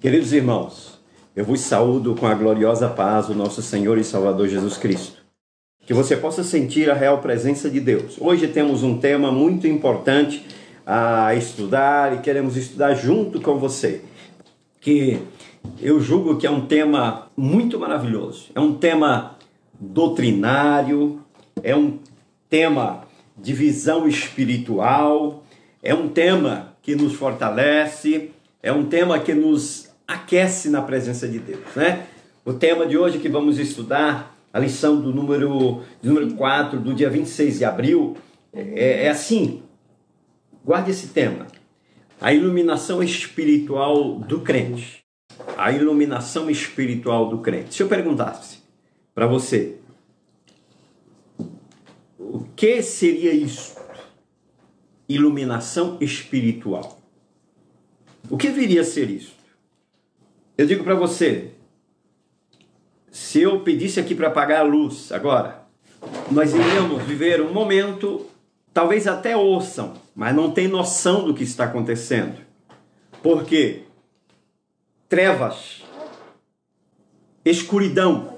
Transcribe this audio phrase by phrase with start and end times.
[0.00, 0.98] Queridos irmãos,
[1.36, 5.18] eu vos saúdo com a gloriosa paz do nosso Senhor e Salvador Jesus Cristo.
[5.84, 8.16] Que você possa sentir a real presença de Deus.
[8.18, 10.42] Hoje temos um tema muito importante
[10.86, 14.00] a estudar e queremos estudar junto com você.
[14.80, 15.20] Que
[15.78, 18.46] eu julgo que é um tema muito maravilhoso.
[18.54, 19.36] É um tema
[19.78, 21.20] doutrinário,
[21.62, 21.98] é um
[22.48, 23.02] tema
[23.36, 25.44] de visão espiritual,
[25.82, 28.30] é um tema que nos fortalece,
[28.62, 32.06] é um tema que nos aquece na presença de Deus, né?
[32.44, 37.08] O tema de hoje que vamos estudar, a lição do número, número 4, do dia
[37.08, 38.16] 26 de abril,
[38.52, 39.62] é, é assim.
[40.64, 41.46] Guarde esse tema.
[42.20, 45.04] A iluminação espiritual do crente.
[45.56, 47.74] A iluminação espiritual do crente.
[47.74, 48.58] Se eu perguntasse
[49.14, 49.76] para você,
[52.18, 53.76] o que seria isso?
[55.08, 56.98] Iluminação espiritual.
[58.28, 59.39] O que viria a ser isso?
[60.60, 61.52] Eu digo para você,
[63.10, 65.62] se eu pedisse aqui para apagar a luz agora,
[66.30, 68.26] nós iríamos viver um momento,
[68.70, 72.36] talvez até ouçam, mas não tem noção do que está acontecendo.
[73.22, 73.84] Porque
[75.08, 75.82] trevas,
[77.42, 78.36] escuridão.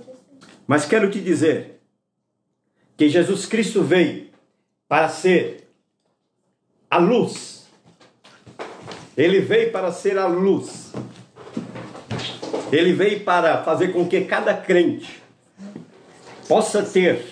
[0.64, 1.80] Mas quero te dizer
[2.96, 4.28] que Jesus Cristo veio
[4.86, 5.68] para ser
[6.88, 7.66] a luz.
[9.16, 10.81] Ele veio para ser a luz.
[12.72, 15.22] Ele veio para fazer com que cada crente
[16.48, 17.22] possa ter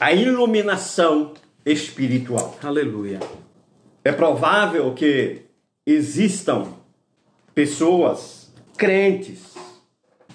[0.00, 2.58] a iluminação espiritual.
[2.60, 3.20] Aleluia.
[4.04, 5.42] É provável que
[5.86, 6.66] existam
[7.54, 9.54] pessoas crentes,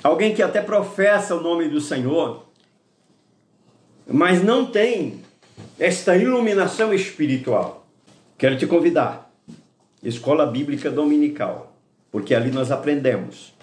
[0.02, 2.46] alguém que até professa o nome do Senhor,
[4.08, 5.20] mas não tem
[5.78, 7.88] esta iluminação espiritual.
[8.38, 9.34] Quero te convidar,
[10.04, 11.76] Escola Bíblica Dominical,
[12.12, 13.55] porque ali nós aprendemos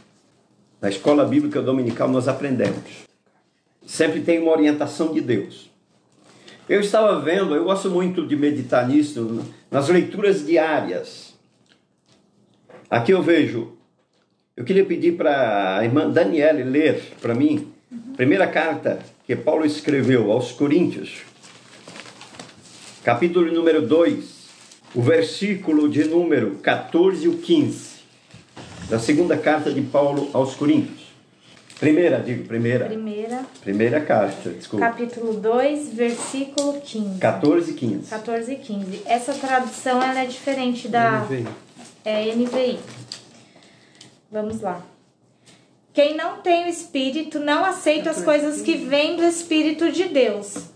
[0.82, 3.06] na escola bíblica dominical nós aprendemos.
[3.86, 5.70] Sempre tem uma orientação de Deus.
[6.68, 11.34] Eu estava vendo, eu gosto muito de meditar nisso, nas leituras diárias.
[12.90, 13.74] Aqui eu vejo,
[14.56, 17.72] eu queria pedir para a irmã Daniele ler para mim,
[18.16, 21.22] primeira carta que Paulo escreveu aos Coríntios,
[23.04, 24.42] capítulo número 2,
[24.96, 27.91] o versículo de número 14 e 15
[28.92, 31.00] da segunda carta de Paulo aos Coríntios.
[31.80, 32.84] Primeira, digo, primeira.
[32.84, 33.46] Primeira.
[33.62, 34.84] Primeira carta, desculpa.
[34.84, 37.18] Capítulo 2, versículo 15.
[37.18, 38.10] 14 e 15.
[38.10, 39.02] 14 e 15.
[39.06, 41.48] Essa tradução ela é diferente da NVI.
[42.04, 42.78] é NVI.
[44.30, 44.82] Vamos lá.
[45.94, 50.66] Quem não tem o Espírito não aceita as coisas que vêm do Espírito de Deus,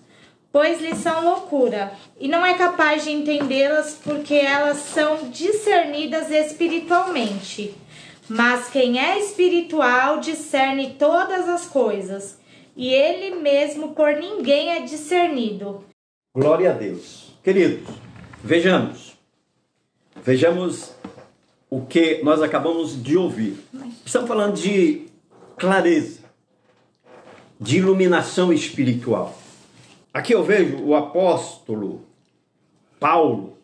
[0.50, 7.74] pois lhes são loucura, e não é capaz de entendê-las porque elas são discernidas espiritualmente.
[8.28, 12.38] Mas quem é espiritual discerne todas as coisas,
[12.76, 15.84] e ele mesmo por ninguém é discernido.
[16.34, 17.32] Glória a Deus.
[17.42, 17.88] Queridos,
[18.42, 19.16] vejamos.
[20.22, 20.92] Vejamos
[21.70, 23.56] o que nós acabamos de ouvir.
[24.04, 25.06] Estamos falando de
[25.56, 26.20] clareza,
[27.60, 29.38] de iluminação espiritual.
[30.12, 32.04] Aqui eu vejo o apóstolo
[32.98, 33.56] Paulo,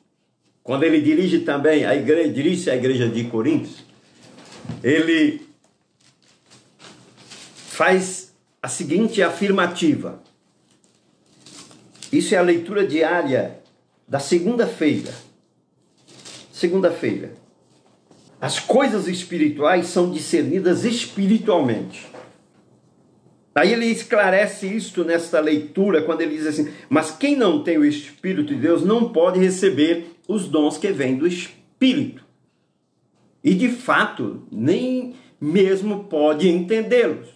[0.62, 3.81] quando ele dirige também a igreja, dirige a igreja de Coríntios,
[4.82, 5.46] ele
[7.72, 10.22] faz a seguinte afirmativa.
[12.12, 13.58] Isso é a leitura diária
[14.06, 15.12] da segunda-feira.
[16.52, 17.32] Segunda-feira.
[18.40, 22.06] As coisas espirituais são discernidas espiritualmente.
[23.54, 27.84] Aí ele esclarece isto nesta leitura, quando ele diz assim: Mas quem não tem o
[27.84, 32.21] Espírito de Deus não pode receber os dons que vêm do Espírito.
[33.42, 37.28] E de fato, nem mesmo pode entendê-los.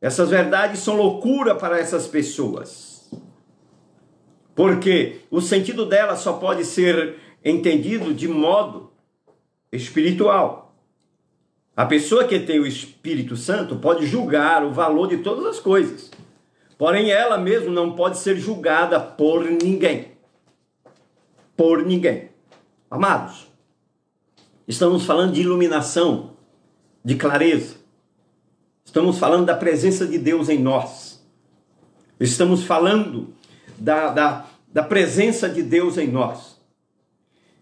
[0.00, 3.10] Essas verdades são loucura para essas pessoas.
[4.54, 8.92] Porque o sentido delas só pode ser entendido de modo
[9.72, 10.74] espiritual.
[11.76, 16.10] A pessoa que tem o Espírito Santo pode julgar o valor de todas as coisas.
[16.78, 20.12] Porém, ela mesma não pode ser julgada por ninguém.
[21.56, 22.30] Por ninguém.
[22.90, 23.45] Amados,
[24.66, 26.36] estamos falando de iluminação,
[27.04, 27.76] de clareza.
[28.84, 31.22] Estamos falando da presença de Deus em nós.
[32.18, 33.34] Estamos falando
[33.78, 36.56] da, da, da presença de Deus em nós.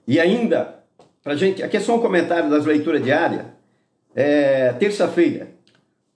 [0.06, 0.84] E ainda,
[1.22, 3.46] para gente, aqui é só um comentário das leituras diárias
[4.14, 5.48] é, terça-feira,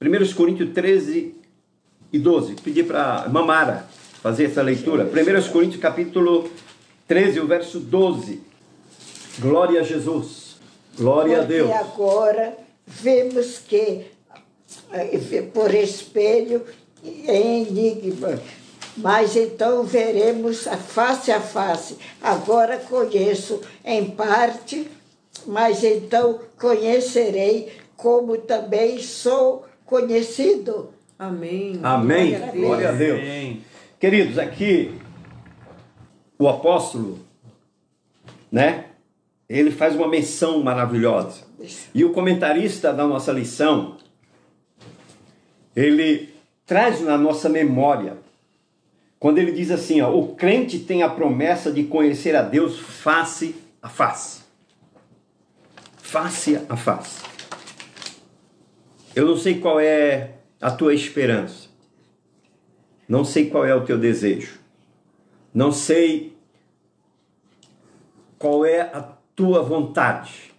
[0.00, 1.34] 1 Coríntios 13
[2.12, 2.54] e 12.
[2.62, 3.86] Pedi para Mamara
[4.22, 5.04] fazer essa leitura.
[5.04, 6.48] 1 Coríntios capítulo
[7.08, 8.40] 13, o verso 12.
[9.40, 10.47] Glória a Jesus.
[10.98, 11.70] Glória a Deus.
[11.70, 12.56] Porque agora
[12.86, 14.06] vemos que
[14.92, 16.64] eh, por espelho
[17.04, 18.40] em enigma.
[18.96, 21.96] Mas então veremos a face a face.
[22.20, 24.90] Agora conheço em parte,
[25.46, 30.90] mas então conhecerei como também sou conhecido.
[31.16, 31.78] Amém.
[31.82, 32.30] Amém.
[32.30, 32.66] Glória a Deus.
[32.66, 33.56] Glória a Deus.
[34.00, 34.98] Queridos, aqui
[36.38, 37.18] o apóstolo,
[38.50, 38.84] né?
[39.48, 41.42] Ele faz uma menção maravilhosa.
[41.94, 43.96] E o comentarista da nossa lição,
[45.74, 46.34] ele
[46.66, 48.18] traz na nossa memória
[49.18, 53.56] quando ele diz assim, ó, o crente tem a promessa de conhecer a Deus face
[53.82, 54.42] a face.
[55.96, 57.22] Face a face.
[59.16, 61.68] Eu não sei qual é a tua esperança.
[63.08, 64.60] Não sei qual é o teu desejo.
[65.52, 66.36] Não sei
[68.38, 70.52] qual é a tua vontade.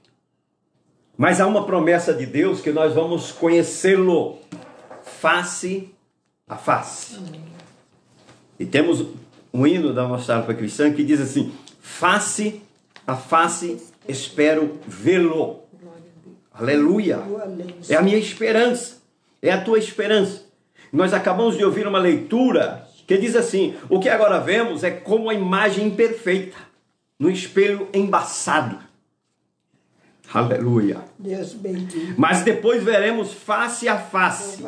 [1.18, 4.38] Mas há uma promessa de Deus que nós vamos conhecê-lo
[5.04, 5.94] face
[6.48, 7.20] a face.
[8.58, 9.06] E temos
[9.54, 12.62] um hino da nossa harpa cristã que diz assim: face
[13.06, 15.60] a face espero vê-lo.
[16.54, 17.20] Aleluia.
[17.90, 19.02] É a minha esperança.
[19.42, 20.44] É a tua esperança.
[20.92, 25.30] Nós acabamos de ouvir uma leitura que diz assim: o que agora vemos é como
[25.30, 26.69] a imagem imperfeita,
[27.20, 28.80] no espelho embaçado.
[30.34, 31.04] Aleluia.
[31.18, 32.14] Deus bendito.
[32.18, 34.64] Mas depois veremos face a face.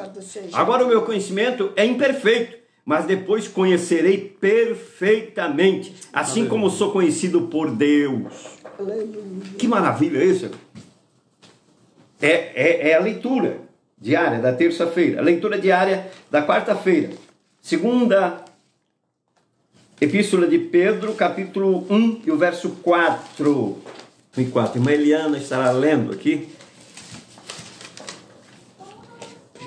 [0.52, 7.70] Agora o meu conhecimento é imperfeito, mas depois conhecerei perfeitamente, assim como sou conhecido por
[7.70, 8.60] Deus.
[8.78, 9.44] Aleluia.
[9.58, 10.50] Que maravilha isso!
[12.20, 13.62] É, é, é a leitura
[14.00, 17.12] diária da terça-feira, a leitura diária da quarta-feira.
[17.62, 18.44] Segunda
[20.02, 23.78] Epístola de Pedro, capítulo 1 e o verso 4
[24.36, 24.80] e 4.
[24.80, 26.50] Irmã Eliana estará lendo aqui.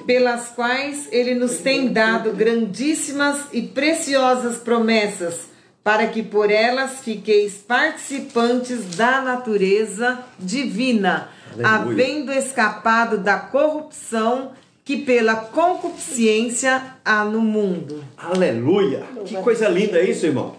[0.04, 5.46] pelas quais ele nos tem dado grandíssimas e preciosas promessas,
[5.84, 11.68] para que por elas fiqueis participantes da natureza divina, Aleluia.
[11.68, 14.50] havendo escapado da corrupção
[14.84, 18.04] que pela concupiscência há no mundo.
[18.16, 19.04] Aleluia!
[19.24, 20.56] Que coisa linda isso, irmão.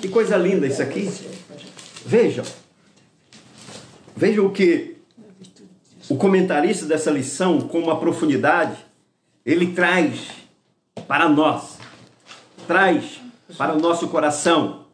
[0.00, 1.10] Que coisa linda isso aqui.
[2.06, 2.44] Vejam.
[4.16, 4.96] Vejam o que
[6.08, 8.78] o comentarista dessa lição, com uma profundidade,
[9.44, 10.30] ele traz
[11.06, 11.78] para nós,
[12.66, 13.20] traz
[13.58, 14.86] para o nosso coração,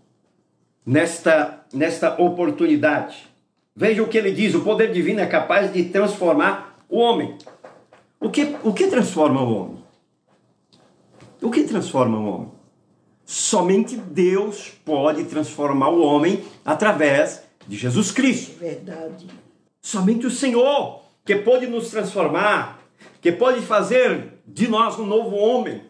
[0.84, 3.28] nesta, nesta oportunidade.
[3.76, 7.38] Vejam o que ele diz: o poder divino é capaz de transformar o homem.
[8.24, 9.84] O que, o que transforma o homem?
[11.42, 12.52] O que transforma o homem?
[13.26, 18.58] Somente Deus pode transformar o homem através de Jesus Cristo.
[18.58, 19.26] Verdade.
[19.82, 22.82] Somente o Senhor que pode nos transformar,
[23.20, 25.82] que pode fazer de nós um novo homem,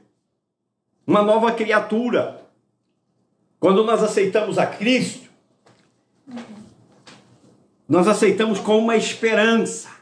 [1.07, 2.43] uma nova criatura.
[3.61, 5.31] Quando nós aceitamos a Cristo,
[7.89, 9.94] nós aceitamos com uma esperança,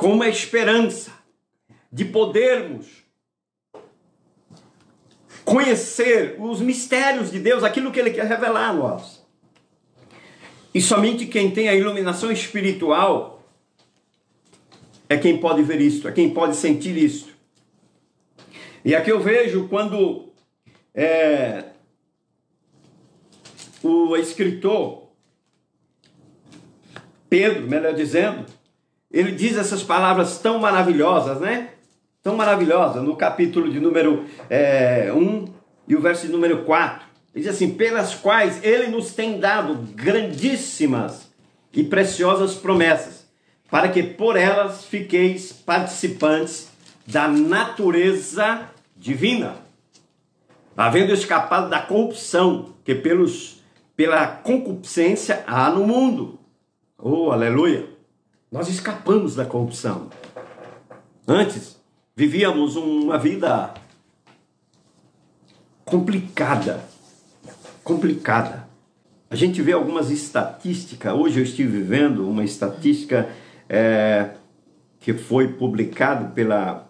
[0.00, 1.12] com uma esperança
[1.92, 2.86] de podermos
[5.44, 9.22] conhecer os mistérios de Deus, aquilo que Ele quer revelar a nós.
[10.72, 13.46] E somente quem tem a iluminação espiritual
[15.06, 17.34] é quem pode ver isto, é quem pode sentir isto.
[18.82, 20.32] E aqui eu vejo quando
[20.94, 21.64] é,
[23.82, 25.10] o escritor
[27.28, 28.59] Pedro, melhor dizendo,
[29.10, 31.70] ele diz essas palavras tão maravilhosas, né?
[32.22, 35.46] Tão maravilhosas, no capítulo de número é, 1
[35.88, 37.02] e o verso de número 4.
[37.34, 41.30] Ele diz assim: pelas quais ele nos tem dado grandíssimas
[41.72, 43.26] e preciosas promessas,
[43.70, 46.68] para que por elas fiqueis participantes
[47.06, 49.56] da natureza divina,
[50.76, 53.62] havendo escapado da corrupção que pelos,
[53.96, 56.38] pela concupiscência há no mundo.
[56.98, 57.89] Oh, aleluia!
[58.50, 60.10] Nós escapamos da corrupção.
[61.26, 61.80] Antes,
[62.16, 63.72] vivíamos uma vida
[65.84, 66.84] complicada.
[67.84, 68.68] Complicada.
[69.30, 71.14] A gente vê algumas estatísticas.
[71.14, 73.30] Hoje eu estive vendo uma estatística
[73.68, 74.30] é,
[74.98, 76.88] que foi publicado pela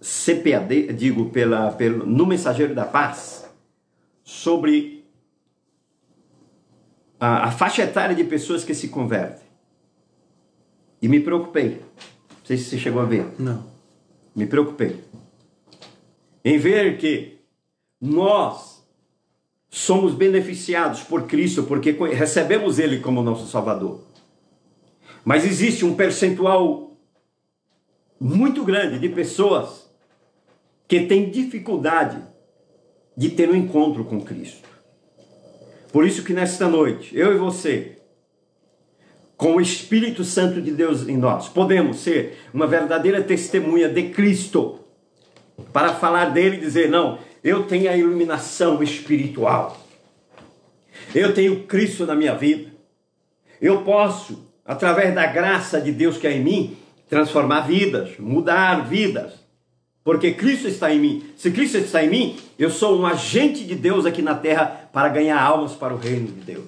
[0.00, 3.48] CPAD, digo, pela, pelo, no Mensageiro da Paz,
[4.24, 5.04] sobre
[7.20, 9.49] a, a faixa etária de pessoas que se convertem.
[11.00, 11.80] E me preocupei.
[12.30, 13.26] Não sei se você chegou a ver.
[13.38, 13.64] Não.
[14.34, 15.00] Me preocupei.
[16.44, 17.38] Em ver que
[18.00, 18.84] nós
[19.68, 24.00] somos beneficiados por Cristo porque recebemos Ele como nosso Salvador.
[25.24, 26.96] Mas existe um percentual
[28.18, 29.88] muito grande de pessoas
[30.88, 32.22] que têm dificuldade
[33.16, 34.68] de ter um encontro com Cristo.
[35.92, 37.99] Por isso que nesta noite, eu e você,
[39.40, 44.80] com o Espírito Santo de Deus em nós, podemos ser uma verdadeira testemunha de Cristo
[45.72, 49.80] para falar dele e dizer: não, eu tenho a iluminação espiritual,
[51.14, 52.70] eu tenho Cristo na minha vida,
[53.62, 56.76] eu posso, através da graça de Deus que é em mim,
[57.08, 59.32] transformar vidas, mudar vidas,
[60.04, 61.24] porque Cristo está em mim.
[61.34, 65.08] Se Cristo está em mim, eu sou um agente de Deus aqui na terra para
[65.08, 66.64] ganhar almas para o reino de Deus.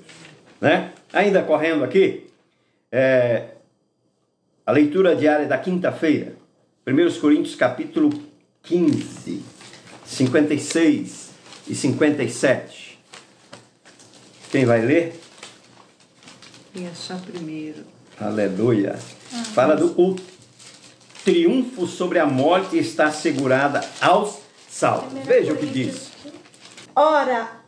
[0.58, 0.92] Né?
[1.12, 2.31] Ainda correndo aqui,
[2.92, 3.46] é,
[4.66, 6.34] a leitura diária da quinta-feira,
[6.86, 8.10] 1 Coríntios capítulo
[8.62, 9.42] 15,
[10.04, 11.30] 56
[11.68, 12.98] e 57.
[14.50, 15.18] Quem vai ler?
[16.74, 17.84] E achar primeiro.
[18.20, 18.94] Aleluia.
[19.54, 20.16] Fala do o
[21.24, 25.24] triunfo sobre a morte está assegurada aos salvos.
[25.24, 26.10] Veja o que diz.
[26.94, 27.61] Ora,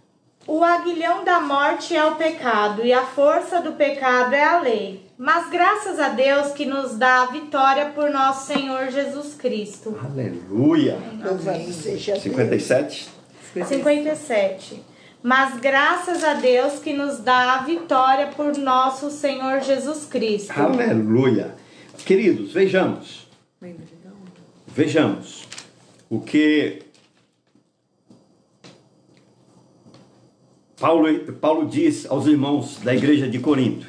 [0.46, 5.04] o aguilhão da morte é o pecado, e a força do pecado é a lei.
[5.16, 9.96] Mas graças a Deus que nos dá a vitória por nosso Senhor Jesus Cristo.
[10.04, 10.98] Aleluia.
[11.24, 12.24] Louvado seja Deus.
[12.24, 13.08] 57.
[13.64, 14.82] 57.
[15.22, 20.52] Mas graças a Deus que nos dá a vitória por nosso Senhor Jesus Cristo.
[20.60, 21.54] Aleluia.
[22.04, 23.26] Queridos, vejamos.
[24.66, 25.46] Vejamos
[26.10, 26.82] o que
[30.84, 33.86] Paulo, Paulo diz aos irmãos da igreja de Corinto,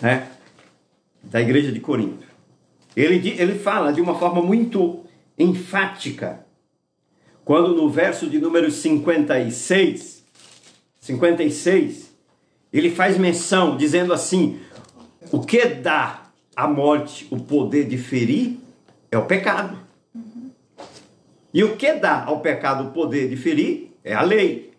[0.00, 0.28] né?
[1.22, 2.26] Da igreja de Corinto.
[2.96, 5.04] Ele, ele fala de uma forma muito
[5.38, 6.44] enfática,
[7.44, 10.24] quando no verso de número 56,
[10.98, 12.12] 56,
[12.72, 14.58] ele faz menção dizendo assim:
[15.30, 16.24] o que dá
[16.56, 18.58] à morte o poder de ferir
[19.12, 19.78] é o pecado.
[21.54, 24.71] E o que dá ao pecado o poder de ferir é a lei.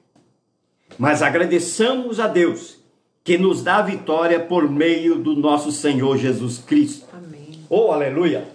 [0.98, 2.78] Mas agradeçamos a Deus
[3.24, 7.08] que nos dá a vitória por meio do nosso Senhor Jesus Cristo.
[7.14, 7.60] Amém.
[7.70, 8.46] Oh, aleluia!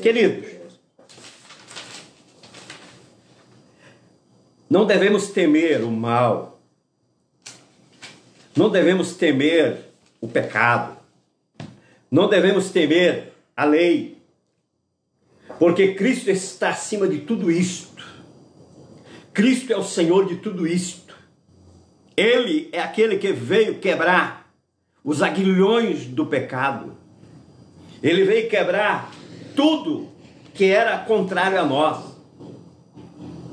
[0.00, 0.48] Queridos,
[4.70, 6.60] não devemos temer o mal.
[8.56, 9.86] Não devemos temer
[10.20, 10.96] o pecado.
[12.10, 14.16] Não devemos temer a lei.
[15.58, 18.04] Porque Cristo está acima de tudo isto.
[19.34, 21.05] Cristo é o Senhor de tudo isto.
[22.16, 24.50] Ele é aquele que veio quebrar
[25.04, 26.96] os aguilhões do pecado.
[28.02, 29.10] Ele veio quebrar
[29.54, 30.08] tudo
[30.54, 32.16] que era contrário a nós.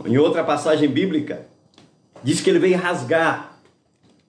[0.05, 1.47] Em outra passagem bíblica,
[2.23, 3.57] diz que ele veio rasgar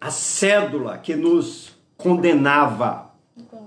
[0.00, 3.10] a cédula que nos condenava.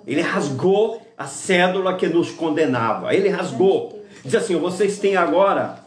[0.05, 3.13] Ele rasgou a cédula que nos condenava.
[3.13, 4.05] Ele rasgou.
[4.23, 5.79] Diz assim: vocês têm agora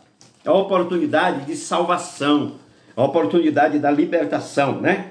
[0.44, 2.59] a oportunidade de salvação,
[2.96, 5.06] a oportunidade da libertação, né?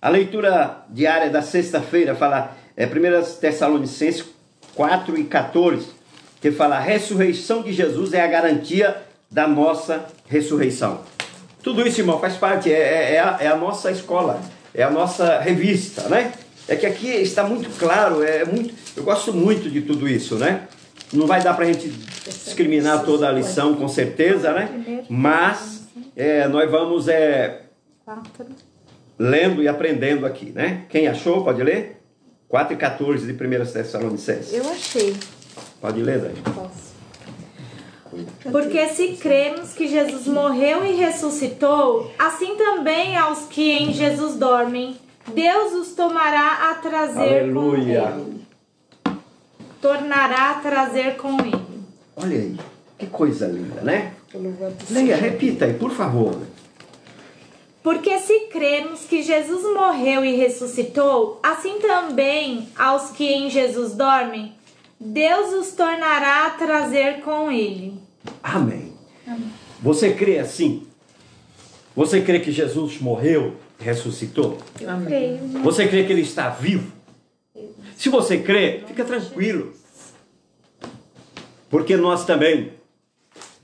[0.00, 2.90] A leitura diária da sexta-feira fala, é 1
[3.40, 4.24] Tessalonicenses
[4.74, 5.86] 4 e 14,
[6.40, 8.96] que fala: a ressurreição de Jesus é a garantia
[9.30, 11.00] da nossa ressurreição.
[11.62, 14.40] Tudo isso, irmão, faz parte, é, é- é a, é a nossa escola,
[14.74, 16.32] é a nossa revista, né?
[16.68, 20.62] É que aqui está muito claro, é muito, eu gosto muito de tudo isso, né?
[21.12, 25.04] Não vai dar para a gente discriminar toda a lição, com certeza, né?
[25.08, 25.73] Mas
[26.16, 27.62] é, nós vamos é,
[29.18, 30.84] lendo e aprendendo aqui, né?
[30.88, 32.00] Quem achou, pode ler?
[32.48, 34.52] 4 e 14 de 1 Tessalonicenses.
[34.52, 35.16] Eu achei.
[35.80, 36.40] Pode ler, Dani.
[36.54, 36.94] Posso.
[38.52, 44.96] Porque se cremos que Jesus morreu e ressuscitou, assim também aos que em Jesus dormem,
[45.32, 48.02] Deus os tomará a trazer Aleluia.
[48.02, 48.46] com ele.
[49.80, 51.82] Tornará a trazer com ele.
[52.16, 52.56] Olha aí,
[52.98, 54.12] que coisa linda, né?
[54.38, 56.36] Louvado Leia, repita aí, por favor.
[57.82, 64.54] Porque se cremos que Jesus morreu e ressuscitou, assim também aos que em Jesus dormem,
[64.98, 67.94] Deus os tornará a trazer com ele.
[68.42, 68.94] Amém.
[69.82, 70.86] Você crê assim?
[71.94, 74.58] Você crê que Jesus morreu e ressuscitou?
[74.88, 75.38] Amém.
[75.62, 76.90] Você crê que ele está vivo?
[77.94, 79.72] Se você crê, fica tranquilo.
[81.68, 82.72] Porque nós também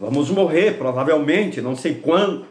[0.00, 2.46] vamos morrer, provavelmente, não sei quando.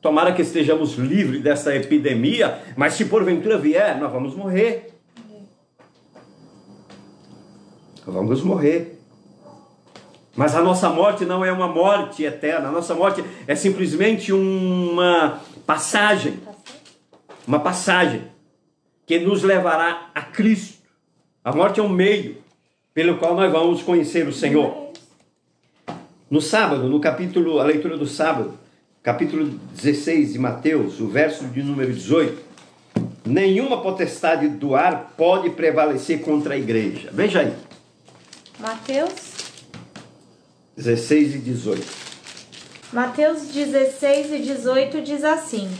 [0.00, 4.94] Tomara que estejamos livres dessa epidemia, mas se porventura vier, nós vamos morrer.
[8.06, 8.96] Vamos morrer.
[10.36, 15.40] Mas a nossa morte não é uma morte eterna, a nossa morte é simplesmente uma
[15.66, 16.38] passagem.
[17.44, 18.22] Uma passagem
[19.04, 20.78] que nos levará a Cristo,
[21.42, 22.36] A morte é um meio
[22.92, 24.87] pelo qual nós vamos conhecer o Senhor.
[26.30, 28.58] No sábado, no capítulo, a leitura do sábado,
[29.02, 32.38] capítulo 16 de Mateus, o verso de número 18,
[33.24, 37.08] nenhuma potestade do ar pode prevalecer contra a igreja.
[37.12, 37.54] Veja aí.
[38.58, 39.10] Mateus
[40.76, 41.86] 16 e 18.
[42.92, 45.70] Mateus 16 e 18 diz assim: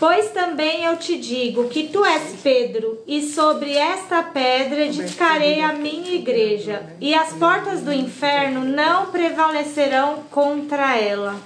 [0.00, 5.74] Pois também eu te digo que tu és Pedro, e sobre esta pedra edificarei a
[5.74, 11.38] minha igreja, e as portas do inferno não prevalecerão contra ela.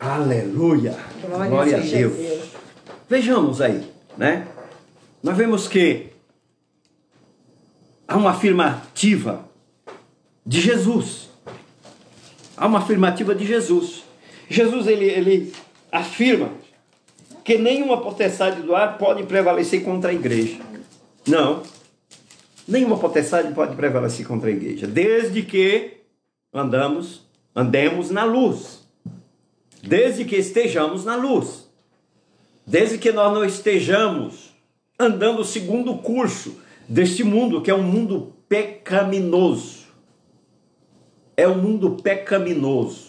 [0.00, 0.98] Aleluia!
[1.24, 2.44] Glória Glória, a seja Deus.
[3.08, 4.48] Vejamos aí, né?
[5.22, 6.08] Nós vemos que
[8.08, 9.48] há uma afirmativa
[10.44, 11.30] de Jesus.
[12.56, 14.02] Há uma afirmativa de Jesus.
[14.50, 15.52] Jesus ele, ele
[15.92, 16.63] afirma
[17.44, 20.58] que nenhuma potestade do ar pode prevalecer contra a igreja.
[21.26, 21.62] Não.
[22.66, 25.98] Nenhuma potestade pode prevalecer contra a igreja, desde que
[26.52, 28.82] andamos, andemos na luz.
[29.82, 31.68] Desde que estejamos na luz.
[32.66, 34.54] Desde que nós não estejamos
[34.98, 36.58] andando segundo o curso
[36.88, 39.84] deste mundo, que é um mundo pecaminoso.
[41.36, 43.08] É um mundo pecaminoso.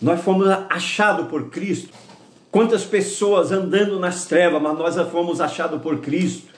[0.00, 2.01] Nós fomos achados por Cristo.
[2.52, 6.52] Quantas pessoas andando nas trevas, mas nós fomos achados por Cristo.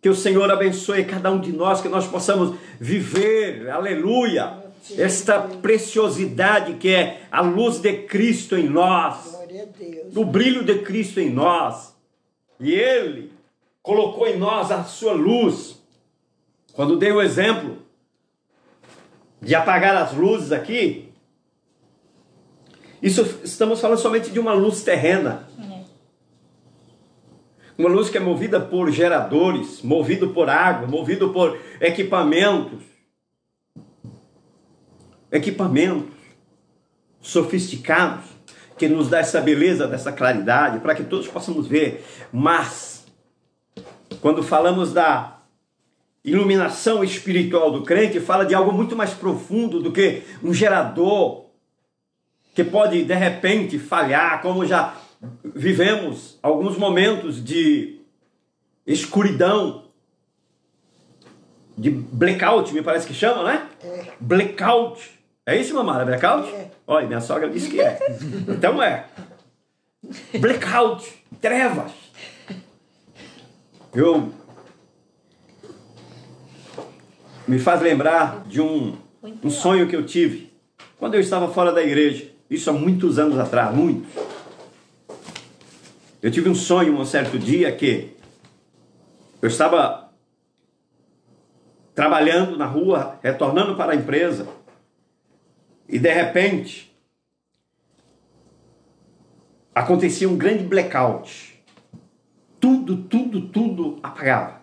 [0.00, 4.62] Que o Senhor abençoe cada um de nós, que nós possamos viver, aleluia,
[4.96, 9.36] esta preciosidade que é a luz de Cristo em nós,
[10.14, 11.96] o brilho de Cristo em nós.
[12.60, 13.32] E Ele
[13.82, 15.82] colocou em nós a sua luz.
[16.74, 17.78] Quando dei o exemplo
[19.42, 21.12] de apagar as luzes aqui,
[23.04, 25.46] isso estamos falando somente de uma luz terrena.
[27.76, 32.82] Uma luz que é movida por geradores, movido por água, movido por equipamentos.
[35.30, 36.14] Equipamentos
[37.20, 38.24] sofisticados
[38.78, 42.02] que nos dá essa beleza, dessa claridade, para que todos possamos ver.
[42.32, 43.04] Mas
[44.22, 45.42] quando falamos da
[46.24, 51.43] iluminação espiritual do crente, fala de algo muito mais profundo do que um gerador
[52.54, 54.94] que pode de repente falhar, como já
[55.42, 58.00] vivemos alguns momentos de
[58.86, 59.84] escuridão,
[61.76, 63.68] de blackout, me parece que chama, né?
[63.82, 64.12] É.
[64.20, 65.10] Blackout.
[65.44, 66.04] É isso, mamara?
[66.04, 66.48] Blackout?
[66.48, 66.70] É.
[66.86, 67.98] Olha, minha sogra disse que é.
[68.48, 69.06] Então é.
[70.38, 71.12] Blackout.
[71.40, 71.90] Trevas.
[73.92, 74.32] Eu.
[77.46, 78.96] Me faz lembrar de um,
[79.42, 80.52] um sonho que eu tive
[80.98, 82.33] quando eu estava fora da igreja.
[82.48, 84.08] Isso há muitos anos atrás, muitos.
[86.22, 88.16] Eu tive um sonho um certo dia que
[89.42, 90.10] eu estava
[91.94, 94.48] trabalhando na rua, retornando para a empresa,
[95.88, 96.94] e de repente
[99.74, 101.62] acontecia um grande blackout.
[102.58, 104.62] Tudo, tudo, tudo apagava.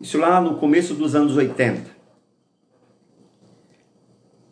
[0.00, 1.95] Isso lá no começo dos anos 80.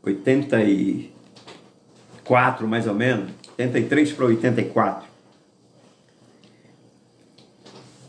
[0.05, 5.09] 84 mais ou menos, 83 para 84.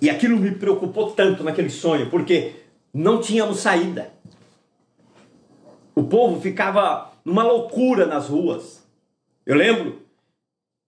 [0.02, 2.54] E aquilo me preocupou tanto naquele sonho, porque
[2.94, 4.12] não tínhamos saída.
[5.96, 8.84] O povo ficava numa loucura nas ruas.
[9.46, 10.02] Eu lembro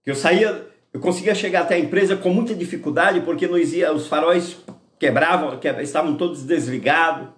[0.03, 3.93] que eu saía, eu conseguia chegar até a empresa com muita dificuldade, porque não ia,
[3.93, 4.57] os faróis
[4.99, 7.29] quebravam, que- estavam todos desligados.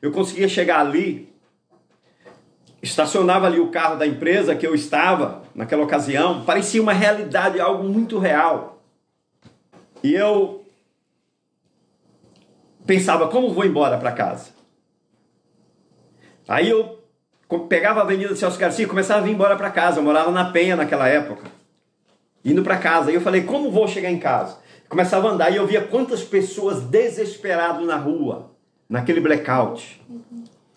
[0.00, 1.28] Eu conseguia chegar ali,
[2.82, 7.84] estacionava ali o carro da empresa que eu estava naquela ocasião, parecia uma realidade, algo
[7.84, 8.82] muito real.
[10.02, 10.64] E eu
[12.86, 14.50] pensava, como vou embora para casa?
[16.46, 16.98] Aí eu
[17.68, 19.98] pegava a Avenida Celso Garcia e começava a vir embora para casa.
[19.98, 21.50] Eu morava na Penha naquela época.
[22.44, 23.10] Indo para casa.
[23.10, 24.58] E eu falei, como vou chegar em casa?
[24.88, 28.50] Começava a andar e eu via quantas pessoas desesperadas na rua,
[28.88, 30.00] naquele blackout.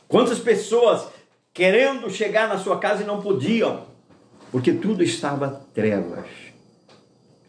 [0.09, 1.07] Quantas pessoas
[1.53, 3.85] querendo chegar na sua casa e não podiam,
[4.51, 6.27] porque tudo estava trevas.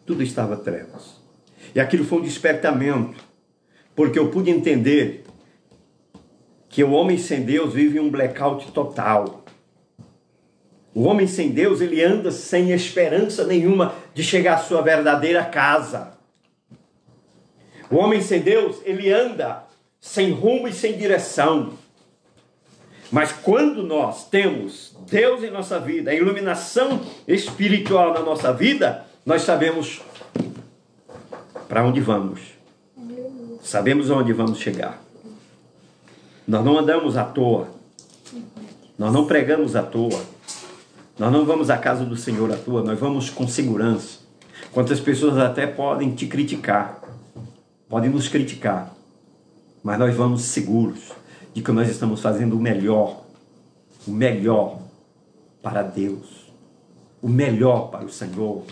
[0.04, 1.20] Tudo estava trevas.
[1.74, 3.22] E aquilo foi um despertamento,
[3.94, 5.24] porque eu pude entender
[6.68, 9.44] que o homem sem Deus vive um blackout total.
[10.94, 16.18] O homem sem Deus, ele anda sem esperança nenhuma de chegar à sua verdadeira casa.
[17.90, 19.64] O homem sem Deus, ele anda
[20.00, 21.74] sem rumo e sem direção.
[23.12, 29.42] Mas quando nós temos Deus em nossa vida, a iluminação espiritual na nossa vida, nós
[29.42, 30.00] sabemos
[31.68, 32.40] para onde vamos.
[33.62, 34.98] Sabemos onde vamos chegar.
[36.48, 37.68] Nós não andamos à toa.
[38.98, 40.20] Nós não pregamos à toa.
[41.18, 44.20] Nós não vamos à casa do Senhor à toa, nós vamos com segurança.
[44.72, 47.02] Quantas pessoas até podem te criticar,
[47.88, 48.94] podem nos criticar,
[49.84, 51.12] mas nós vamos seguros
[51.52, 53.24] de que nós estamos fazendo o melhor,
[54.06, 54.78] o melhor
[55.62, 56.52] para Deus,
[57.20, 58.64] o melhor para o Senhor,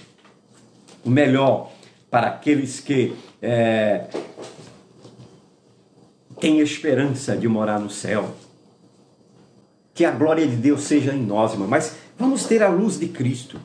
[1.04, 1.70] o melhor
[2.10, 4.08] para aqueles que é,
[6.40, 8.34] têm esperança de morar no céu.
[9.94, 11.68] Que a glória de Deus seja em nós, irmão.
[11.68, 13.60] Mas vamos ter a luz de Cristo.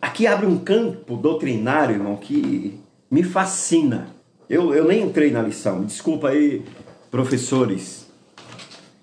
[0.00, 4.08] Aqui abre um campo doutrinário, irmão, que me fascina.
[4.48, 5.84] Eu, eu nem entrei na lição.
[5.84, 6.64] Desculpa aí,
[7.10, 8.06] professores.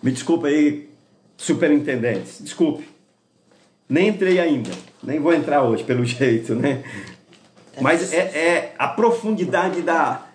[0.02, 0.90] Me desculpa aí,
[1.38, 2.40] superintendentes.
[2.42, 2.88] Desculpe.
[3.88, 4.72] Nem entrei ainda.
[5.04, 6.84] Nem vou entrar hoje, pelo jeito, né?
[7.82, 10.28] Mas é, é a profundidade da,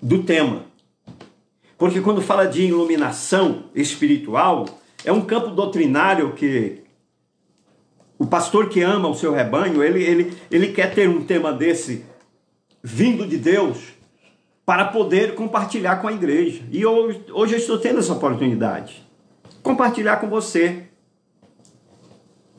[0.00, 0.64] do tema.
[1.76, 4.66] Porque quando fala de iluminação espiritual,
[5.04, 6.82] é um campo doutrinário que
[8.18, 12.04] o pastor que ama o seu rebanho, ele, ele, ele quer ter um tema desse
[12.82, 13.78] vindo de Deus
[14.68, 16.62] para poder compartilhar com a igreja.
[16.70, 19.02] E hoje, hoje eu estou tendo essa oportunidade.
[19.62, 20.88] Compartilhar com você.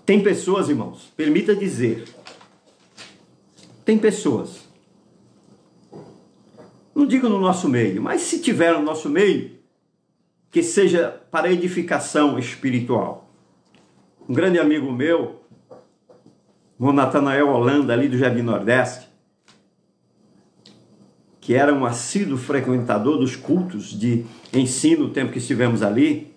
[0.08, 2.06] Tem pessoas, irmãos, permita dizer,
[3.86, 4.68] tem pessoas
[6.96, 9.52] não digo no nosso meio, mas se tiver no nosso meio,
[10.50, 13.30] que seja para edificação espiritual.
[14.28, 15.44] Um grande amigo meu,
[16.80, 19.09] o Natanael Holanda, ali do Jardim Nordeste,
[21.50, 26.32] que era um assíduo frequentador dos cultos de ensino no tempo que estivemos ali,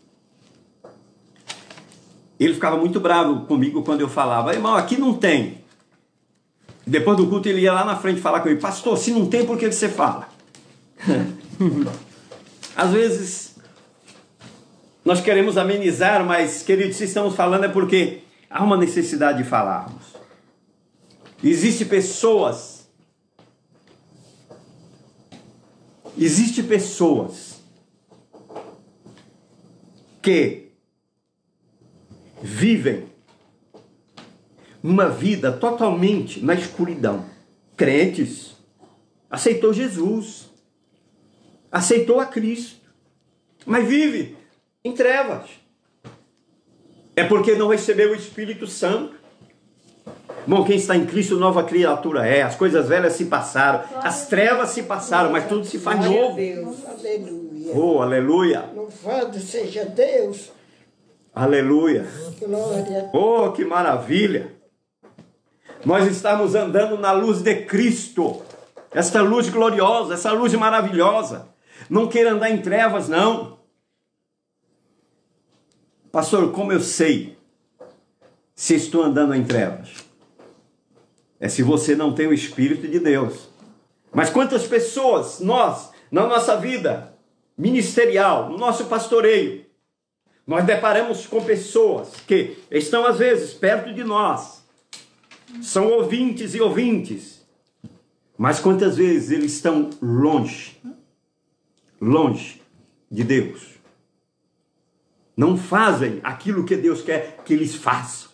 [2.41, 5.59] ele ficava muito bravo comigo quando eu falava, irmão, aqui não tem.
[6.87, 9.59] Depois do culto ele ia lá na frente falar comigo, pastor, se não tem, por
[9.59, 10.31] que você fala?
[12.75, 13.57] Às vezes
[15.05, 20.05] nós queremos amenizar, mas, queridos, se estamos falando é porque há uma necessidade de falarmos.
[21.45, 22.72] Existem pessoas,
[26.17, 27.61] existe pessoas
[30.21, 30.69] que
[32.43, 33.11] vivem
[34.83, 37.25] uma vida totalmente na escuridão.
[37.77, 38.57] Crentes,
[39.31, 40.51] aceitou Jesus,
[41.71, 42.81] aceitou a Cristo,
[43.65, 44.37] mas vive
[44.85, 45.51] em trevas.
[47.15, 49.15] É porque não recebeu o Espírito Santo.
[50.47, 52.43] Bom, quem está em Cristo, nova criatura é.
[52.43, 56.37] As coisas velhas se passaram, as trevas se passaram, mas tudo se faz novo.
[56.39, 57.73] Aleluia.
[57.75, 60.51] Oh, aleluia, Louvado seja Deus.
[61.35, 62.07] aleluia.
[62.41, 63.09] Glória.
[63.13, 64.53] Oh, que maravilha!
[65.85, 68.43] Nós estamos andando na luz de Cristo,
[68.93, 71.49] esta luz gloriosa, essa luz maravilhosa.
[71.89, 73.59] Não queira andar em trevas, não.
[76.11, 77.39] Pastor, como eu sei
[78.55, 80.12] se estou andando em trevas?
[81.43, 83.49] É se você não tem o Espírito de Deus.
[84.13, 87.19] Mas quantas pessoas, nós, na nossa vida
[87.59, 89.67] ministerial, no nosso pastoreio,
[90.47, 94.63] nós deparamos com pessoas que estão às vezes perto de nós,
[95.61, 97.45] são ouvintes e ouvintes,
[98.39, 100.81] mas quantas vezes eles estão longe,
[102.01, 102.63] longe
[103.11, 103.81] de Deus.
[105.37, 108.32] Não fazem aquilo que Deus quer que eles façam.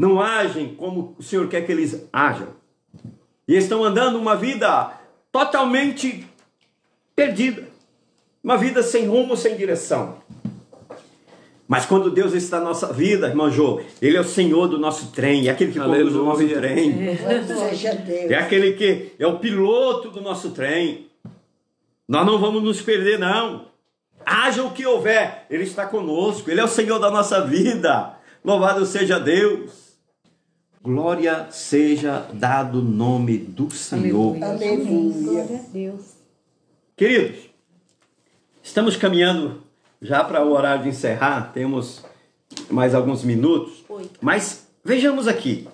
[0.00, 2.48] Não agem como o Senhor quer que eles ajam.
[3.46, 4.98] E estão andando uma vida
[5.30, 6.26] totalmente
[7.14, 7.68] perdida.
[8.42, 10.16] Uma vida sem rumo, sem direção.
[11.68, 15.12] Mas quando Deus está na nossa vida, irmão Jô, Ele é o Senhor do nosso
[15.12, 16.60] trem, é aquele que conduz o nosso Aleluia.
[16.60, 17.06] trem.
[17.06, 18.30] Louvado seja Deus.
[18.30, 21.10] É aquele que é o piloto do nosso trem.
[22.08, 23.66] Nós não vamos nos perder, não.
[24.24, 28.14] Haja o que houver, Ele está conosco, Ele é o Senhor da nossa vida.
[28.42, 29.89] Louvado seja Deus.
[30.82, 34.42] Glória seja dado o nome do Senhor.
[34.42, 35.44] Aleluia.
[35.44, 36.00] Glória a Deus.
[36.96, 37.50] Queridos,
[38.62, 39.62] estamos caminhando
[40.00, 42.02] já para o horário de encerrar, temos
[42.70, 44.18] mais alguns minutos, Oito.
[44.22, 45.68] mas vejamos aqui.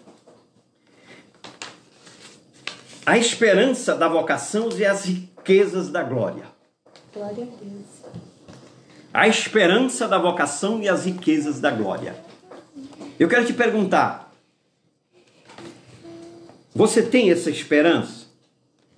[3.05, 6.47] A esperança da vocação e as riquezas da glória.
[7.15, 7.87] Glória a Deus.
[9.15, 12.17] A esperança da vocação e as riquezas da glória.
[13.21, 14.26] Eu quero te perguntar:
[16.77, 18.27] você tem essa esperança?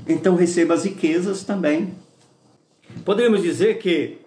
[0.09, 1.95] Então receba as riquezas também.
[3.05, 4.19] Podemos dizer que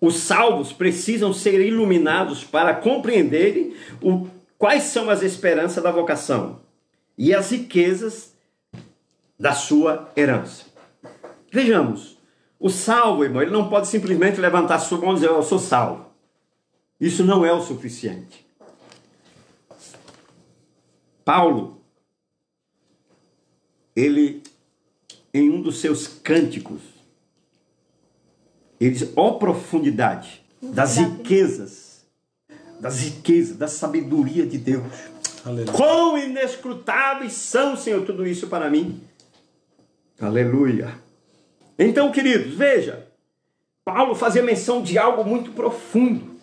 [0.00, 6.60] os salvos precisam ser iluminados para compreenderem o, quais são as esperanças da vocação
[7.18, 8.32] e as riquezas
[9.36, 10.64] da sua herança.
[11.50, 12.18] Vejamos,
[12.60, 16.06] o salvo, irmão, ele não pode simplesmente levantar sua mão e dizer, eu sou salvo.
[17.00, 18.46] Isso não é o suficiente.
[21.24, 21.75] Paulo,
[23.96, 24.42] ele,
[25.32, 26.80] em um dos seus cânticos,
[28.78, 32.04] ele diz, ó profundidade das riquezas,
[32.78, 34.84] das riquezas, da sabedoria de Deus.
[35.44, 35.72] Aleluia.
[35.72, 39.00] Quão inescrutáveis são, Senhor, tudo isso para mim.
[40.20, 40.94] Aleluia.
[41.78, 43.06] Então, queridos, veja,
[43.84, 46.36] Paulo fazia menção de algo muito profundo,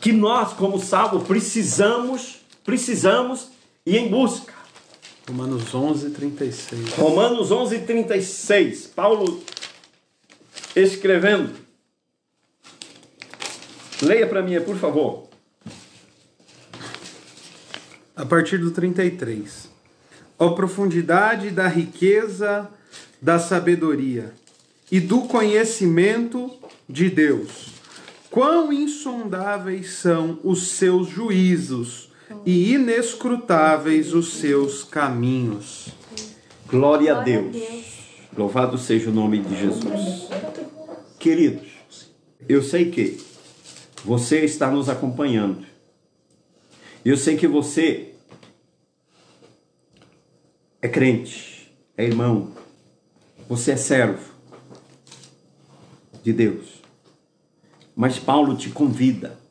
[0.00, 3.48] que nós, como salvos, precisamos, precisamos
[3.86, 4.52] ir em busca.
[5.32, 6.88] Romanos 11, 36.
[6.90, 8.86] Romanos 11, 36.
[8.88, 9.42] Paulo
[10.76, 11.54] escrevendo.
[14.02, 15.30] Leia para mim, por favor.
[18.14, 19.70] A partir do 33.
[20.38, 22.68] Ó profundidade da riqueza
[23.18, 24.34] da sabedoria
[24.90, 26.50] e do conhecimento
[26.86, 27.68] de Deus.
[28.30, 32.11] Quão insondáveis são os seus juízos
[32.44, 35.88] e inescrutáveis os seus caminhos.
[36.66, 37.22] Glória a.
[37.22, 37.56] Deus.
[38.36, 40.28] Louvado seja o nome de Jesus.
[41.18, 41.68] Queridos,
[42.48, 43.20] eu sei que
[44.04, 45.66] você está nos acompanhando.
[47.04, 48.14] Eu sei que você
[50.80, 52.52] é crente, é irmão,
[53.48, 54.32] você é servo
[56.22, 56.82] de Deus.
[57.94, 59.41] Mas Paulo te convida.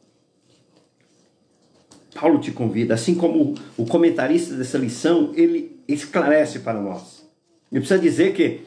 [2.14, 7.26] Paulo te convida, assim como o comentarista dessa lição, ele esclarece para nós.
[7.72, 8.62] Ele precisa dizer que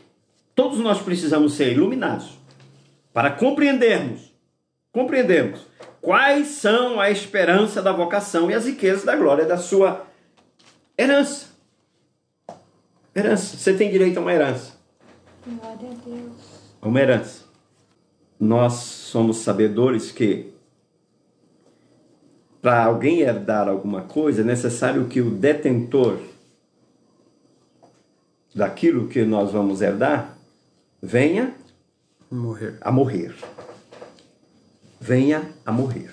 [0.54, 2.38] todos nós precisamos ser iluminados
[3.12, 4.32] para compreendermos,
[4.90, 5.60] compreendermos
[6.00, 10.06] quais são a esperança da vocação e as riquezas da glória da sua
[10.96, 11.48] herança.
[13.14, 14.72] Herança, você tem direito a uma herança.
[15.46, 16.32] Glória a Deus.
[16.82, 17.44] Uma herança.
[18.40, 20.53] Nós somos sabedores que
[22.64, 26.18] para alguém herdar alguma coisa é necessário que o detentor
[28.54, 30.34] daquilo que nós vamos herdar
[31.02, 31.54] venha
[32.30, 32.78] Morrer.
[32.80, 33.34] a morrer.
[34.98, 36.10] Venha a morrer.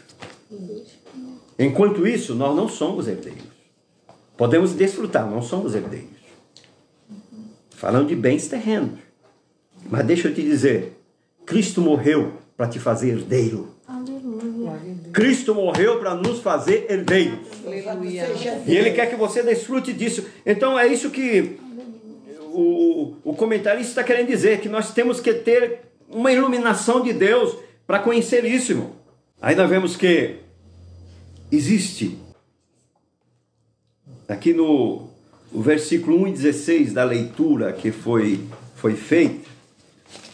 [1.57, 3.47] Enquanto isso, nós não somos herdeiros.
[4.35, 6.19] Podemos desfrutar, não somos herdeiros.
[7.69, 8.99] Falando de bens terrenos.
[9.89, 11.01] Mas deixa eu te dizer:
[11.45, 13.73] Cristo morreu para te fazer herdeiro.
[15.12, 17.39] Cristo morreu para nos fazer herdeiros.
[18.67, 20.26] E Ele quer que você desfrute disso.
[20.45, 21.58] Então é isso que
[22.52, 27.56] o, o comentarista está querendo dizer: que nós temos que ter uma iluminação de Deus
[27.88, 28.91] para conhecer isso, irmão.
[29.41, 30.36] Aí nós vemos que
[31.52, 32.17] existe
[34.28, 35.10] aqui no
[35.54, 38.39] o versículo 1 e 16 da leitura que foi,
[38.76, 39.50] foi feita.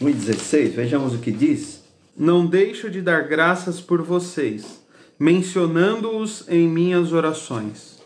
[0.00, 1.77] 1 e 16, vejamos o que diz.
[2.18, 4.82] Não deixo de dar graças por vocês,
[5.16, 7.96] mencionando-os em minhas orações.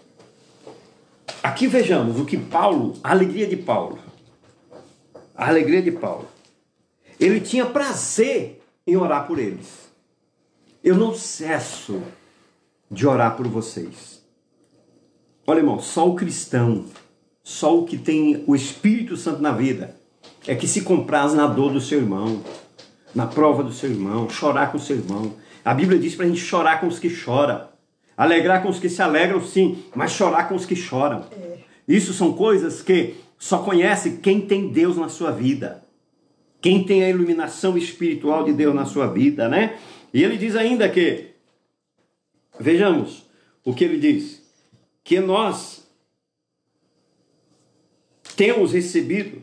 [1.42, 3.98] Aqui vejamos o que Paulo, a alegria de Paulo,
[5.34, 6.28] a alegria de Paulo.
[7.18, 9.90] Ele tinha prazer em orar por eles.
[10.84, 12.02] Eu não cesso
[12.90, 14.22] de orar por vocês.
[15.46, 16.84] Olha, irmão, só o cristão,
[17.42, 19.96] só o que tem o Espírito Santo na vida,
[20.46, 22.42] é que se compraz na dor do seu irmão,
[23.14, 25.34] na prova do seu irmão, chorar com o seu irmão.
[25.64, 27.68] A Bíblia diz para a gente chorar com os que choram,
[28.16, 31.24] alegrar com os que se alegram, sim, mas chorar com os que choram.
[31.86, 35.84] Isso são coisas que só conhece quem tem Deus na sua vida,
[36.60, 39.78] quem tem a iluminação espiritual de Deus na sua vida, né?
[40.14, 41.30] E ele diz ainda que,
[42.58, 43.26] vejamos
[43.64, 44.42] o que ele diz,
[45.02, 45.88] que nós
[48.36, 49.42] temos recebido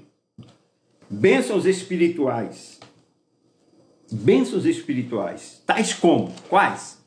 [1.10, 2.79] bênçãos espirituais.
[4.12, 5.62] Bênçãos espirituais.
[5.65, 6.34] Tais como?
[6.50, 6.98] Quais?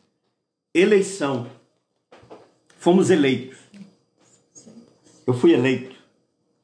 [0.75, 1.47] Eleição.
[2.79, 3.59] Fomos eleitos.
[5.27, 5.95] Eu fui eleito.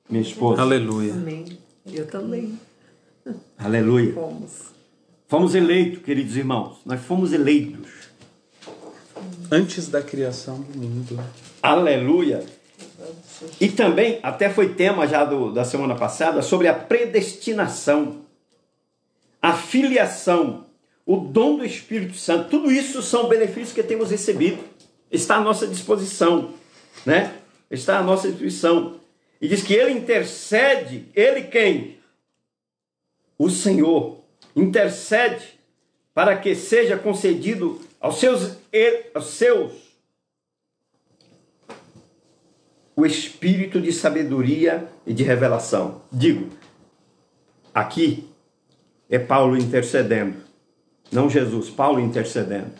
[0.08, 0.62] Minha esposa.
[0.62, 1.12] Aleluia.
[1.12, 1.58] Amém.
[1.86, 2.58] Eu também.
[3.58, 4.12] Aleluia.
[4.14, 4.78] Fomos.
[5.28, 6.78] Fomos eleitos, queridos irmãos.
[6.86, 7.90] Nós fomos eleitos.
[9.50, 11.20] Antes da criação do mundo.
[11.62, 12.44] Aleluia.
[13.60, 18.22] E também, até foi tema já do, da semana passada, sobre a predestinação,
[19.40, 20.66] a filiação,
[21.06, 22.50] o dom do Espírito Santo.
[22.50, 24.62] Tudo isso são benefícios que temos recebido.
[25.10, 26.54] Está à nossa disposição,
[27.06, 27.34] né?
[27.70, 29.00] Está à nossa disposição.
[29.40, 31.98] E diz que ele intercede, ele quem?
[33.38, 34.20] O Senhor
[34.54, 35.58] intercede
[36.12, 38.56] para que seja concedido aos seus,
[39.14, 39.72] aos seus
[42.96, 46.02] o espírito de sabedoria e de revelação.
[46.10, 46.50] Digo,
[47.72, 48.28] aqui
[49.08, 50.36] é Paulo intercedendo,
[51.10, 52.72] não Jesus, Paulo intercedendo.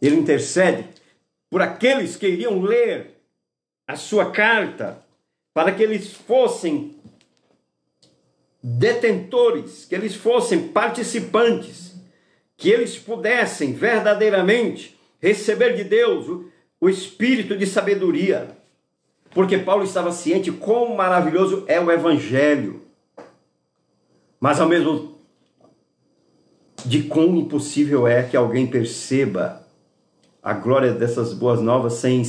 [0.00, 0.88] Ele intercede
[1.50, 3.14] por aqueles que iriam ler
[3.86, 4.98] a sua carta,
[5.52, 6.96] para que eles fossem
[8.62, 11.94] detentores, que eles fossem participantes,
[12.56, 16.48] que eles pudessem verdadeiramente receber de Deus
[16.80, 18.56] o, espírito de sabedoria.
[19.30, 22.82] Porque Paulo estava ciente quão maravilhoso é o evangelho.
[24.38, 25.13] Mas ao mesmo
[26.84, 29.64] de quão impossível é que alguém perceba
[30.42, 32.22] a glória dessas boas novas sem,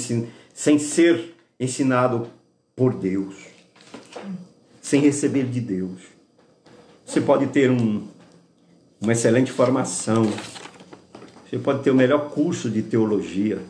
[0.54, 2.28] sem ser ensinado
[2.76, 3.36] por Deus,
[4.82, 6.02] sem receber de Deus.
[7.06, 8.08] Você pode ter um,
[9.02, 10.26] uma excelente formação,
[11.46, 13.62] você pode ter o melhor curso de teologia,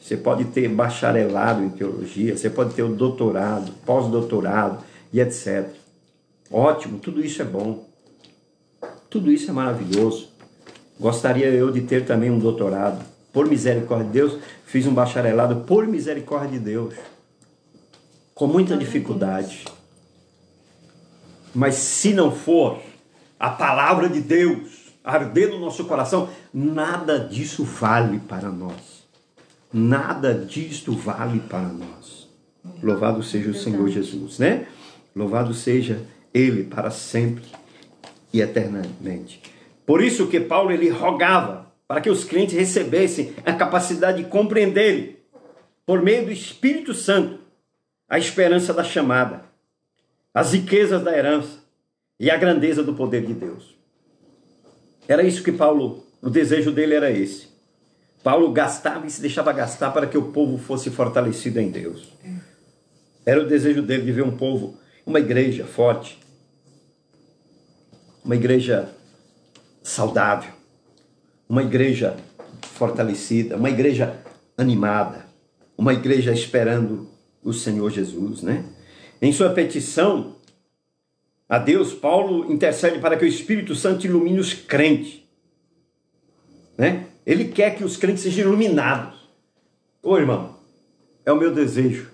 [0.00, 5.68] você pode ter bacharelado em teologia, você pode ter o doutorado, pós-doutorado e etc.
[6.50, 7.93] Ótimo, tudo isso é bom.
[9.14, 10.28] Tudo isso é maravilhoso.
[10.98, 13.04] Gostaria eu de ter também um doutorado.
[13.32, 16.94] Por misericórdia de Deus, fiz um bacharelado por misericórdia de Deus.
[18.34, 19.66] Com muita dificuldade.
[21.54, 22.82] Mas se não for
[23.38, 29.04] a palavra de Deus arder no nosso coração, nada disso vale para nós.
[29.72, 32.26] Nada disto vale para nós.
[32.82, 34.66] Louvado seja o Senhor Jesus, né?
[35.14, 36.02] Louvado seja
[36.34, 37.44] Ele para sempre
[38.34, 39.40] e eternamente.
[39.86, 45.24] Por isso que Paulo ele rogava para que os crentes recebessem a capacidade de compreender
[45.86, 47.38] por meio do Espírito Santo
[48.08, 49.44] a esperança da chamada,
[50.34, 51.60] as riquezas da herança
[52.18, 53.76] e a grandeza do poder de Deus.
[55.06, 57.48] Era isso que Paulo, o desejo dele era esse.
[58.24, 62.12] Paulo gastava e se deixava gastar para que o povo fosse fortalecido em Deus.
[63.24, 66.18] Era o desejo dele de ver um povo, uma igreja forte,
[68.24, 68.90] uma igreja
[69.82, 70.50] saudável,
[71.48, 72.16] uma igreja
[72.72, 74.18] fortalecida, uma igreja
[74.56, 75.26] animada,
[75.76, 77.06] uma igreja esperando
[77.42, 78.64] o Senhor Jesus, né?
[79.20, 80.36] Em sua petição
[81.48, 85.20] a Deus, Paulo intercede para que o Espírito Santo ilumine os crentes,
[86.78, 87.06] né?
[87.26, 89.14] Ele quer que os crentes sejam iluminados.
[90.02, 90.56] Ô irmão,
[91.24, 92.10] é o meu desejo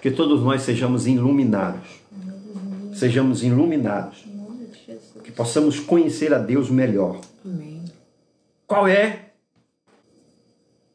[0.00, 1.88] que todos nós sejamos iluminados.
[2.92, 4.24] Sejamos iluminados
[5.24, 7.18] que possamos conhecer a Deus melhor.
[7.44, 7.82] Amém.
[8.66, 9.30] Qual é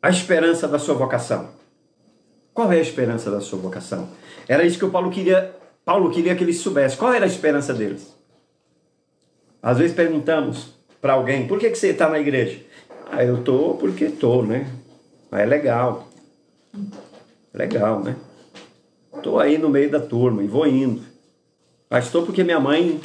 [0.02, 1.50] a esperança da sua vocação?
[2.54, 4.10] Qual é a esperança da sua vocação?
[4.48, 6.98] Era isso que o Paulo queria, Paulo queria que eles soubessem.
[6.98, 8.16] Qual era a esperança deles?
[9.62, 12.60] Às vezes perguntamos para alguém, por que, que você está na igreja?
[13.12, 14.72] Ah, eu tô porque tô, né?
[15.32, 16.08] Mas é legal.
[17.54, 18.16] Legal, né?
[19.24, 21.02] Tô aí no meio da turma e vou indo.
[21.90, 23.02] Mas estou porque minha mãe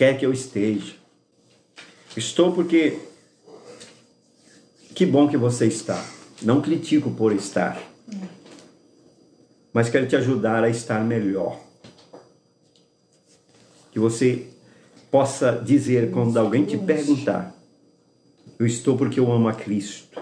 [0.00, 0.94] quer que eu esteja.
[2.16, 2.98] Estou porque.
[4.94, 6.02] Que bom que você está.
[6.40, 7.78] Não critico por estar.
[9.74, 11.60] Mas quero te ajudar a estar melhor.
[13.92, 14.46] Que você
[15.10, 17.54] possa dizer quando alguém te perguntar:
[18.58, 20.18] Eu estou porque eu amo a Cristo.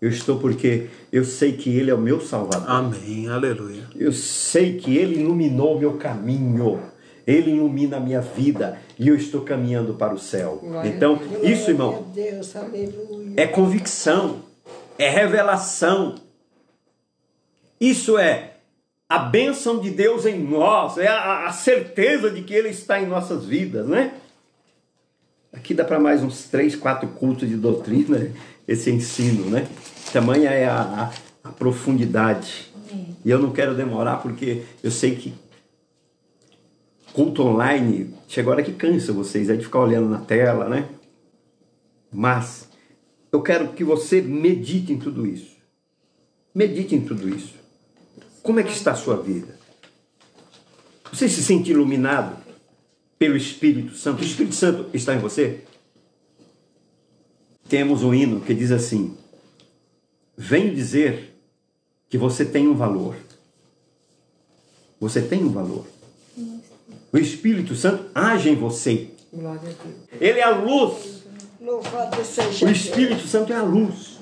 [0.00, 2.70] Eu estou porque eu sei que Ele é o meu Salvador.
[2.70, 3.28] Amém.
[3.28, 3.86] Aleluia.
[3.94, 6.80] Eu sei que Ele iluminou o meu caminho.
[7.28, 10.60] Ele ilumina a minha vida e eu estou caminhando para o céu.
[10.62, 12.54] Glória Então, isso, irmão, Deus,
[13.36, 14.40] é convicção,
[14.98, 16.14] é revelação.
[17.78, 18.54] Isso é
[19.06, 23.06] a bênção de Deus em nós, é a, a certeza de que Ele está em
[23.06, 24.14] nossas vidas, né?
[25.52, 28.32] Aqui dá para mais uns três, quatro cultos de doutrina
[28.66, 29.68] esse ensino, né?
[30.14, 31.12] Tamanha é a,
[31.44, 32.72] a, a profundidade.
[33.22, 35.34] E eu não quero demorar porque eu sei que
[37.18, 40.88] culto online, chega hora que cansa vocês aí de ficar olhando na tela, né?
[42.12, 42.68] Mas
[43.32, 45.56] eu quero que você medite em tudo isso.
[46.54, 47.56] Medite em tudo isso.
[48.40, 49.58] Como é que está a sua vida?
[51.12, 52.36] Você se sente iluminado
[53.18, 54.22] pelo Espírito Santo?
[54.22, 55.64] O Espírito Santo está em você?
[57.68, 59.16] Temos um hino que diz assim:
[60.36, 61.36] Venho dizer
[62.08, 63.16] que você tem um valor.
[65.00, 65.97] Você tem um valor.
[67.12, 69.08] O Espírito Santo age em você.
[69.32, 70.20] Glória a Deus.
[70.20, 71.22] Ele é a luz.
[71.60, 72.78] Louvado seja O Deus.
[72.84, 74.18] Espírito Santo é a luz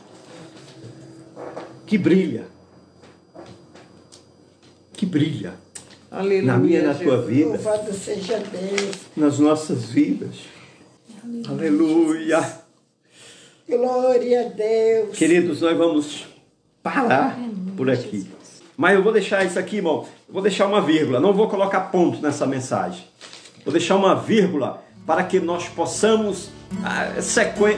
[1.87, 2.47] que brilha.
[4.93, 5.55] Que brilha
[6.11, 6.43] Aleluia.
[6.43, 8.97] na minha e na tua vida, Louvado seja Deus.
[9.16, 10.37] nas nossas vidas.
[11.49, 12.41] Aleluia.
[13.68, 15.16] Glória a Deus.
[15.16, 16.26] Queridos, nós vamos
[16.82, 17.39] parar
[17.76, 18.26] por aqui.
[18.76, 20.07] Mas eu vou deixar isso aqui, irmão.
[20.29, 21.20] Vou deixar uma vírgula.
[21.20, 23.05] Não vou colocar ponto nessa mensagem.
[23.64, 26.51] Vou deixar uma vírgula para que nós possamos
[26.85, 27.12] ah,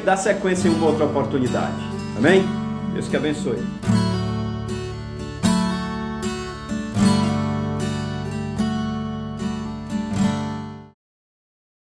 [0.04, 1.76] dar sequência em uma outra oportunidade.
[2.16, 2.42] Amém?
[2.94, 3.58] Deus que abençoe.